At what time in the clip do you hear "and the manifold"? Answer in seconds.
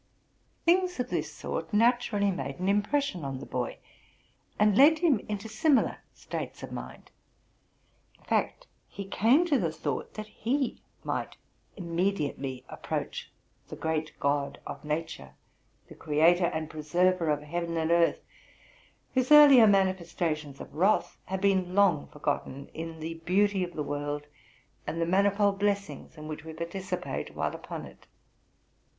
24.87-25.59